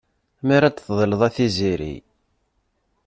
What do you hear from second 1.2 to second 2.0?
a tiziri.